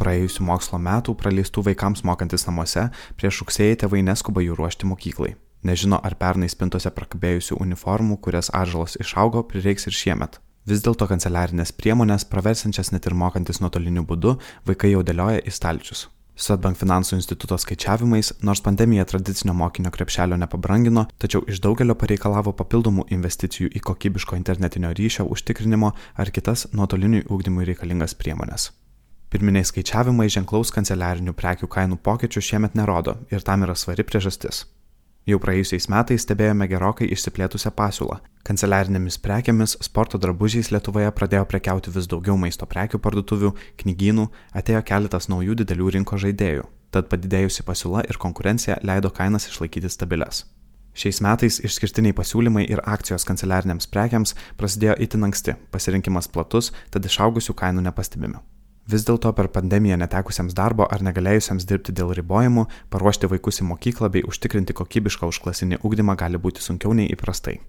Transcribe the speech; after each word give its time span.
praėjusių 0.00 0.48
mokslo 0.48 0.80
metų 0.80 1.14
praleistų 1.20 1.64
vaikams 1.68 2.04
mokantis 2.08 2.46
namuose, 2.48 2.88
prieš 3.20 3.44
rugsėjai 3.44 3.80
tėvai 3.84 4.02
neskuba 4.08 4.44
jų 4.44 4.58
ruošti 4.58 4.88
mokyklai. 4.88 5.34
Nežino, 5.62 5.98
ar 6.00 6.16
pernai 6.16 6.48
spintose 6.48 6.88
prakabėjusių 6.96 7.58
uniformų, 7.60 8.16
kurias 8.24 8.48
atžalos 8.56 8.96
išaugo, 9.00 9.44
prireiks 9.48 9.90
ir 9.90 9.96
šiemet. 9.96 10.40
Vis 10.68 10.80
dėlto 10.84 11.08
kanceliarinės 11.08 11.72
priemonės, 11.76 12.24
praversančias 12.28 12.92
net 12.94 13.08
ir 13.08 13.16
mokantis 13.16 13.60
nuotoliniu 13.60 14.06
būdu, 14.08 14.38
vaikai 14.68 14.94
jau 14.94 15.04
dėlioja 15.04 15.44
į 15.44 15.52
stalčius. 15.56 16.06
Swedbank 16.40 16.78
finansų 16.80 17.18
instituto 17.18 17.56
skaičiavimais, 17.60 18.30
nors 18.48 18.62
pandemija 18.64 19.04
tradicinio 19.04 19.52
mokinio 19.56 19.92
krepšelio 19.92 20.38
nepabrangino, 20.40 21.04
tačiau 21.20 21.44
iš 21.44 21.60
daugelio 21.60 21.96
pareikalavo 22.00 22.54
papildomų 22.56 23.10
investicijų 23.12 23.68
į 23.76 23.84
kokybiško 23.90 24.40
internetinio 24.40 24.94
ryšio 24.96 25.28
užtikrinimo 25.28 25.92
ar 25.92 26.32
kitas 26.32 26.70
nuotoliniui 26.72 27.26
ūkdymui 27.28 27.68
reikalingas 27.68 28.16
priemonės. 28.16 28.70
Pirminiai 29.30 29.62
skaičiavimai 29.62 30.26
ženklaus 30.26 30.72
kanceliarinių 30.74 31.36
prekių 31.38 31.68
kainų 31.70 32.00
pokyčių 32.02 32.40
šiemet 32.42 32.74
nerodo 32.74 33.14
ir 33.30 33.44
tam 33.46 33.62
yra 33.62 33.76
svari 33.78 34.02
priežastis. 34.02 34.64
Jau 35.30 35.38
praėjusiais 35.38 35.86
metais 35.92 36.24
stebėjome 36.26 36.66
gerokai 36.66 37.06
išsiplėtusią 37.14 37.70
pasiūlą. 37.78 38.16
Kanceliarinėmis 38.48 39.20
prekiamis, 39.22 39.76
sporto 39.86 40.18
drabužiais 40.18 40.72
Lietuvoje 40.74 41.12
pradėjo 41.14 41.44
prekiauti 41.46 41.94
vis 41.94 42.10
daugiau 42.10 42.34
maisto 42.40 42.66
prekių 42.66 42.98
parduotuvių, 43.04 43.54
knygynų, 43.84 44.26
atėjo 44.56 44.82
keletas 44.90 45.30
naujų 45.30 45.60
didelių 45.62 45.94
rinkos 46.00 46.24
žaidėjų. 46.26 46.66
Tad 46.90 47.06
padidėjusi 47.12 47.62
pasiūla 47.70 48.08
ir 48.10 48.18
konkurencija 48.18 48.80
leido 48.82 49.14
kainas 49.14 49.46
išlaikyti 49.46 49.92
stabilias. 49.94 50.48
Šiais 50.90 51.20
metais 51.22 51.60
išskirtiniai 51.62 52.16
pasiūlymai 52.18 52.66
ir 52.66 52.82
akcijos 52.82 53.28
kanceliariniams 53.28 53.86
prekiams 53.94 54.34
prasidėjo 54.58 54.98
itin 55.06 55.28
anksti, 55.30 55.54
pasirinkimas 55.70 56.26
platus, 56.26 56.72
tad 56.90 57.06
išaugusių 57.06 57.54
kainų 57.60 57.86
nepastebime. 57.86 58.42
Vis 58.90 59.04
dėlto 59.06 59.30
per 59.36 59.46
pandemiją 59.54 59.98
netekusiems 60.00 60.54
darbo 60.56 60.86
ar 60.90 61.02
negalėjusiems 61.06 61.66
dirbti 61.68 61.92
dėl 61.94 62.14
ribojimų, 62.16 62.64
paruošti 62.90 63.28
vaikus 63.30 63.60
į 63.62 63.66
mokyklą 63.68 64.08
bei 64.14 64.24
užtikrinti 64.26 64.74
kokybišką 64.74 65.28
užklasinį 65.30 65.78
ugdymą 65.86 66.16
gali 66.18 66.40
būti 66.40 66.64
sunkiau 66.64 66.96
nei 66.96 67.10
įprastai. 67.14 67.60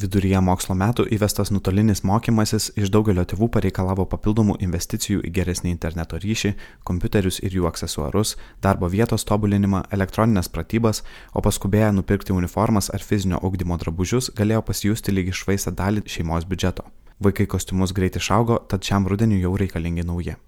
Viduryje 0.00 0.38
mokslo 0.44 0.74
metų 0.78 1.06
įvestas 1.16 1.50
nutolinis 1.50 2.04
mokymasis 2.06 2.68
iš 2.78 2.92
daugelio 2.94 3.24
tėvų 3.30 3.48
pareikalavo 3.56 4.04
papildomų 4.10 4.58
investicijų 4.66 5.22
į 5.26 5.32
geresnį 5.38 5.72
interneto 5.72 6.20
ryšį, 6.20 6.52
kompiuterius 6.84 7.40
ir 7.42 7.56
jų 7.56 7.66
aksesuarus, 7.70 8.36
darbo 8.62 8.90
vietos 8.92 9.24
tobulinimą, 9.26 9.86
elektroninės 9.96 10.52
pratybas, 10.52 11.02
o 11.34 11.42
paskubėję 11.42 11.90
nupirkti 11.96 12.36
uniformas 12.36 12.90
ar 12.94 13.02
fizinio 13.02 13.40
ugdymo 13.42 13.80
drabužius 13.80 14.30
galėjo 14.36 14.62
pasijusti 14.68 15.16
lyg 15.16 15.32
išvaistę 15.32 15.72
dalį 15.72 16.04
šeimos 16.06 16.46
biudžeto. 16.46 16.86
Vaikai 17.18 17.48
kostiumus 17.50 17.96
greit 17.96 18.20
išaugo, 18.20 18.62
tad 18.68 18.86
šiam 18.86 19.10
rudeniu 19.10 19.40
jau 19.42 19.56
reikalingi 19.58 20.06
nauji. 20.06 20.38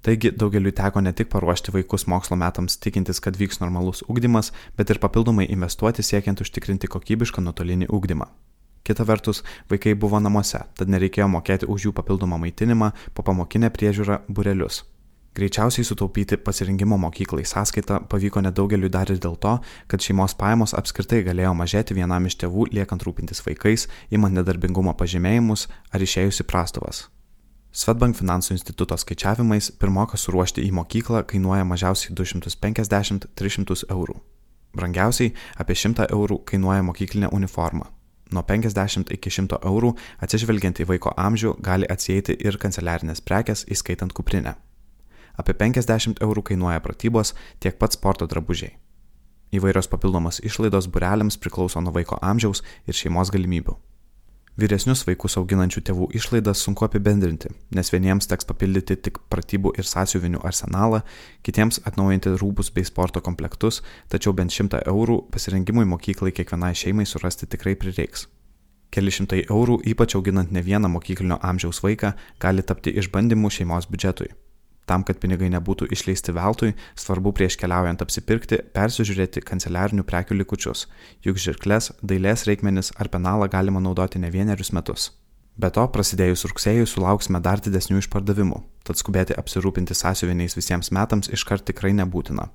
Taigi 0.00 0.30
daugeliu 0.32 0.72
teko 0.72 1.00
ne 1.04 1.12
tik 1.12 1.28
paruošti 1.28 1.74
vaikus 1.74 2.06
mokslo 2.08 2.36
metams 2.40 2.78
tikintis, 2.80 3.18
kad 3.20 3.36
vyks 3.36 3.60
normalus 3.60 4.00
ūkdymas, 4.08 4.48
bet 4.78 4.90
ir 4.90 5.00
papildomai 5.02 5.44
investuoti 5.52 6.04
siekiant 6.06 6.40
užtikrinti 6.40 6.88
kokybišką 6.88 7.44
nuotolinį 7.44 7.90
ūkdymą. 7.92 8.30
Kita 8.80 9.04
vertus, 9.04 9.42
vaikai 9.68 9.92
buvo 9.92 10.16
namuose, 10.24 10.62
tad 10.78 10.88
nereikėjo 10.88 11.28
mokėti 11.28 11.68
už 11.68 11.90
jų 11.90 11.92
papildomą 12.00 12.40
maitinimą, 12.40 12.94
po 13.12 13.26
pamokinę 13.26 13.68
priežiūrą 13.76 14.22
burelius. 14.32 14.80
Greičiausiai 15.36 15.84
sutaupyti 15.84 16.40
pasirinkimo 16.40 16.96
mokyklai 16.98 17.44
sąskaitą 17.44 18.00
pavyko 18.08 18.40
nedaugeliu 18.40 18.88
dar 18.88 19.12
ir 19.12 19.20
dėl 19.20 19.36
to, 19.36 19.58
kad 19.86 20.00
šeimos 20.00 20.34
pajamos 20.34 20.74
apskritai 20.74 21.20
galėjo 21.28 21.52
mažėti 21.60 21.94
vienam 21.94 22.24
iš 22.26 22.40
tėvų 22.40 22.70
liekant 22.72 23.04
rūpintis 23.04 23.44
vaikais, 23.44 23.86
imant 24.10 24.34
nedarbingumo 24.34 24.96
pažymėjimus 24.96 25.68
ar 25.92 26.08
išėjusi 26.08 26.48
prastovas. 26.48 27.06
Svetbank 27.70 28.16
finansų 28.18 28.56
instituto 28.56 28.96
skaičiavimais 28.98 29.68
pirmokas 29.78 30.24
suruošti 30.26 30.64
į 30.66 30.72
mokyklą 30.74 31.20
kainuoja 31.30 31.62
mažiausiai 31.62 32.16
250-300 32.18 33.84
eurų. 33.94 34.16
Brangiausiai 34.74 35.30
apie 35.54 35.76
100 35.78 36.08
eurų 36.10 36.40
kainuoja 36.50 36.82
mokyklinė 36.82 37.28
uniforma. 37.30 37.86
Nuo 38.34 38.42
50 38.46 39.12
iki 39.14 39.30
100 39.30 39.60
eurų 39.70 39.92
atsižvelgiant 40.26 40.82
į 40.82 40.88
vaiko 40.90 41.12
amžių 41.14 41.52
gali 41.62 41.86
atsieiti 41.86 42.34
ir 42.38 42.58
kanceliarinės 42.58 43.22
prekes, 43.22 43.62
įskaitant 43.70 44.14
kuprinę. 44.18 44.56
Apie 45.38 45.54
50 45.54 46.18
eurų 46.26 46.42
kainuoja 46.50 46.82
pratybos, 46.82 47.36
tiek 47.62 47.78
pat 47.78 47.94
sporto 47.94 48.26
drabužiai. 48.26 48.74
Įvairios 49.54 49.86
papildomos 49.90 50.42
išlaidos 50.42 50.90
bureliams 50.90 51.38
priklauso 51.38 51.78
nuo 51.82 51.94
vaiko 51.94 52.18
amžiaus 52.22 52.64
ir 52.86 52.98
šeimos 52.98 53.30
galimybių. 53.30 53.78
Vyresnius 54.60 55.06
vaikus 55.08 55.38
auginančių 55.40 55.80
tėvų 55.88 56.06
išlaidas 56.18 56.60
sunku 56.66 56.84
apibendrinti, 56.84 57.48
nes 57.76 57.90
vieniems 57.94 58.28
teks 58.28 58.44
papildyti 58.48 58.96
tik 59.06 59.20
pratybų 59.32 59.72
ir 59.80 59.88
sąsiuvinių 59.88 60.42
arsenalą, 60.44 61.00
kitiems 61.46 61.80
atnaujinti 61.88 62.34
rūbus 62.42 62.68
bei 62.74 62.84
sporto 62.84 63.22
komplektus, 63.24 63.80
tačiau 64.12 64.34
bent 64.36 64.52
šimtą 64.52 64.82
eurų 64.90 65.22
pasirengimui 65.32 65.86
mokyklai 65.94 66.34
kiekvienai 66.36 66.74
šeimai 66.76 67.08
surasti 67.08 67.48
tikrai 67.48 67.72
prireiks. 67.80 68.26
Keli 68.92 69.14
šimtai 69.14 69.44
eurų, 69.46 69.78
ypač 69.94 70.18
auginant 70.18 70.52
ne 70.52 70.60
vieną 70.66 70.90
mokyklinio 70.92 71.40
amžiaus 71.40 71.80
vaiką, 71.86 72.12
gali 72.42 72.66
tapti 72.66 72.92
išbandymu 73.00 73.48
šeimos 73.54 73.88
biudžetui. 73.88 74.32
Tam, 74.90 75.04
kad 75.06 75.20
pinigai 75.22 75.46
nebūtų 75.54 75.86
išleisti 75.94 76.32
veltui, 76.34 76.72
svarbu 76.98 77.30
prieš 77.38 77.54
keliaujant 77.60 78.00
apsipirkti 78.02 78.58
persižiūrėti 78.74 79.42
kanceliarinių 79.46 80.02
prekių 80.02 80.40
likučius, 80.40 80.88
juk 81.22 81.38
žirklės, 81.38 81.92
dailės 82.02 82.42
reikmenis 82.48 82.90
ar 82.98 83.06
penalą 83.12 83.46
galima 83.52 83.78
naudoti 83.78 84.18
ne 84.18 84.32
vienerius 84.34 84.72
metus. 84.74 85.12
Be 85.60 85.70
to, 85.70 85.84
prasidėjus 85.94 86.42
rugsėjui 86.48 86.88
sulauksime 86.90 87.38
dar 87.44 87.62
didesnių 87.62 88.00
išpardavimų, 88.00 88.58
tad 88.88 88.98
skubėti 88.98 89.36
apsirūpinti 89.38 89.94
sąsiuviniais 89.94 90.58
visiems 90.58 90.90
metams 90.96 91.30
iškart 91.30 91.68
tikrai 91.70 91.92
nebūtina. 92.00 92.48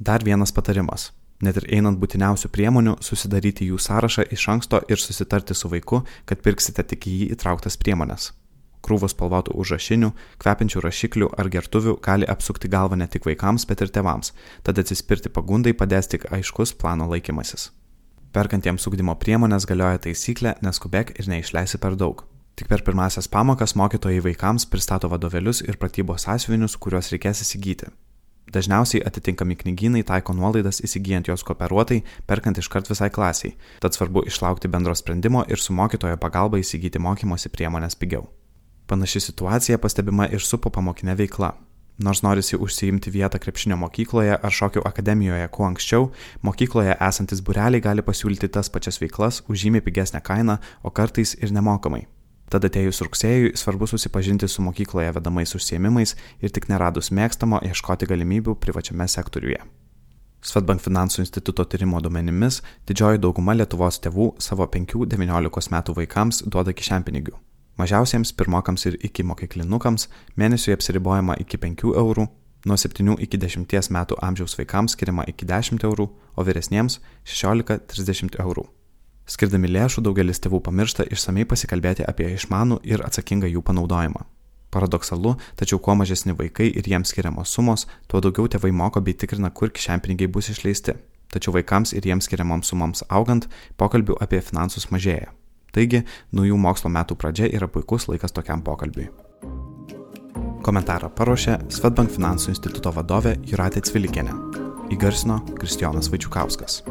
Dar 0.00 0.24
vienas 0.24 0.54
patarimas. 0.56 1.10
Net 1.44 1.58
ir 1.60 1.66
einant 1.76 1.98
būtiniausių 2.00 2.48
priemonių, 2.54 2.94
susidaryti 3.04 3.68
jų 3.68 3.82
sąrašą 3.82 4.24
iš 4.32 4.46
anksto 4.54 4.80
ir 4.88 5.02
susitarti 5.02 5.58
su 5.58 5.68
vaiku, 5.68 6.00
kad 6.24 6.40
pirksite 6.46 6.86
tik 6.94 7.10
į 7.10 7.18
jį 7.18 7.30
įtrauktas 7.36 7.76
priemonės 7.76 8.30
krūvos 8.84 9.14
spalvotų 9.16 9.54
užrašinių, 9.60 10.10
kvepiančių 10.42 10.82
rašiklių 10.84 11.30
ar 11.38 11.48
gertuvių 11.54 11.96
gali 12.04 12.28
apsukti 12.28 12.68
galvą 12.68 12.98
ne 13.00 13.08
tik 13.08 13.26
vaikams, 13.28 13.64
bet 13.70 13.82
ir 13.82 13.92
tėvams, 13.94 14.34
tad 14.62 14.78
atsispirti 14.82 15.32
pagundai 15.32 15.72
padės 15.72 16.12
tik 16.12 16.28
aiškus 16.32 16.76
plano 16.76 17.08
laikymasis. 17.10 17.70
Perkantiems 18.34 18.86
ugdymo 18.90 19.14
priemonės 19.14 19.66
galioja 19.70 20.00
taisyklė 20.08 20.56
neskubėk 20.66 21.14
ir 21.18 21.28
neišleisi 21.30 21.78
per 21.78 21.94
daug. 21.94 22.24
Tik 22.54 22.68
per 22.70 22.82
pirmasias 22.86 23.26
pamokas 23.30 23.74
mokytojai 23.78 24.20
vaikams 24.22 24.66
pristato 24.70 25.10
vadovėlius 25.10 25.64
ir 25.66 25.78
pratybos 25.78 26.26
sąsiuvinius, 26.26 26.76
kuriuos 26.78 27.10
reikės 27.14 27.42
įsigyti. 27.42 27.90
Dažniausiai 28.54 29.02
atitinkami 29.08 29.56
knygynai 29.56 30.04
taiko 30.06 30.34
nuolaidas 30.36 30.82
įsigijant 30.84 31.30
juos 31.30 31.42
kooperuotai, 31.48 32.02
perkant 32.28 32.60
iškart 32.60 32.90
visai 32.92 33.10
klasiai, 33.10 33.56
tad 33.80 33.96
svarbu 33.96 34.26
išlaukti 34.30 34.70
bendro 34.70 34.94
sprendimo 34.94 35.42
ir 35.48 35.58
su 35.58 35.74
mokytojo 35.74 36.20
pagalba 36.20 36.60
įsigyti 36.62 37.02
mokymosi 37.02 37.50
priemonės 37.54 37.98
pigiau. 37.98 38.28
Panaši 38.86 39.20
situacija 39.20 39.78
pastebima 39.78 40.26
ir 40.28 40.42
su 40.44 40.58
popamokinė 40.60 41.14
veikla. 41.16 41.54
Nors 41.98 42.24
norisi 42.26 42.56
užsiimti 42.56 43.10
vietą 43.14 43.38
krepšinio 43.38 43.76
mokykloje 43.78 44.34
ar 44.34 44.52
šokių 44.52 44.82
akademijoje 44.88 45.46
kuo 45.54 45.68
anksčiau, 45.68 46.08
mokykloje 46.42 46.96
esantis 47.08 47.40
bureliai 47.46 47.80
gali 47.80 48.02
pasiūlyti 48.02 48.50
tas 48.56 48.68
pačias 48.68 48.98
veiklas 49.00 49.44
už 49.46 49.60
žymiai 49.62 49.84
pigesnę 49.86 50.20
kainą, 50.20 50.58
o 50.82 50.90
kartais 50.90 51.36
ir 51.38 51.54
nemokamai. 51.54 52.02
Tada 52.50 52.68
atėjus 52.68 53.00
rugsėjui 53.06 53.54
svarbu 53.56 53.86
susipažinti 53.88 54.50
su 54.50 54.62
mokykloje 54.66 55.14
vedamais 55.14 55.54
užsiemimais 55.54 56.16
ir 56.42 56.52
tik 56.52 56.68
neradus 56.68 57.12
mėgstamo 57.14 57.62
ieškoti 57.70 58.10
galimybių 58.10 58.58
privačiame 58.60 59.08
sektoriuje. 59.08 59.62
Svetbank 60.44 60.82
finansų 60.84 61.22
instituto 61.24 61.64
tyrimo 61.64 62.02
duomenimis 62.04 62.60
didžioji 62.90 63.22
dauguma 63.22 63.54
Lietuvos 63.56 64.02
tėvų 64.04 64.34
savo 64.44 64.66
5-19 64.68 65.72
metų 65.72 65.96
vaikams 66.02 66.44
duoda 66.44 66.76
kišenpinigių. 66.76 67.38
Mažiausiems 67.76 68.30
pirmokams 68.38 68.86
ir 68.86 68.96
iki 69.02 69.24
mokyklinukams 69.26 70.06
mėnesiui 70.38 70.76
apsiribojama 70.76 71.34
iki 71.42 71.58
5 71.58 71.88
eurų, 71.98 72.28
nuo 72.70 72.76
7 72.78 73.16
iki 73.18 73.40
10 73.40 73.90
metų 73.96 74.18
amžiaus 74.22 74.54
vaikams 74.58 74.94
skiriama 74.94 75.26
iki 75.26 75.46
10 75.46 75.82
eurų, 75.82 76.06
o 76.36 76.44
vyresniems 76.46 77.00
16-30 77.26 78.38
eurų. 78.38 78.68
Skirdami 79.26 79.70
lėšų 79.72 80.04
daugelis 80.04 80.38
tėvų 80.44 80.60
pamiršta 80.62 81.08
išsamei 81.10 81.46
pasikalbėti 81.48 82.06
apie 82.06 82.28
išmanų 82.36 82.82
ir 82.84 83.02
atsakingą 83.02 83.50
jų 83.50 83.62
panaudojimą. 83.66 84.22
Paradoksalu, 84.74 85.36
tačiau 85.56 85.78
kuo 85.78 85.94
mažesni 85.98 86.34
vaikai 86.36 86.66
ir 86.70 86.86
jiems 86.86 87.10
skiriamos 87.10 87.50
sumos, 87.50 87.86
tuo 88.06 88.20
daugiau 88.20 88.50
tėvai 88.50 88.70
moko 88.74 89.00
bei 89.00 89.14
tikrina, 89.14 89.50
kur 89.50 89.70
kišenpinigiai 89.70 90.30
bus 90.30 90.50
išleisti. 90.54 90.94
Tačiau 91.34 91.54
vaikams 91.56 91.94
ir 91.94 92.06
jiems 92.06 92.28
skiriamoms 92.28 92.70
sumoms 92.70 93.06
augant, 93.08 93.48
pokalbių 93.80 94.18
apie 94.20 94.42
finansus 94.42 94.90
mažėja. 94.94 95.32
Taigi, 95.74 96.04
naujų 96.34 96.58
mokslo 96.60 96.92
metų 96.94 97.18
pradžia 97.18 97.50
yra 97.50 97.68
puikus 97.68 98.08
laikas 98.10 98.34
tokiam 98.34 98.62
pokalbiui. 98.62 99.10
Komentarą 100.64 101.10
paruošė 101.12 101.58
Svetbank 101.68 102.14
finansų 102.14 102.54
instituto 102.54 102.94
vadovė 102.94 103.36
Juratė 103.50 103.84
Cvilikienė. 103.84 104.38
Įgarsino 104.94 105.42
Kristijonas 105.58 106.08
Vaičiukauskas. 106.12 106.82